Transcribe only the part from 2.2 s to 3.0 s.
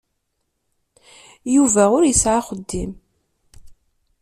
axeddim.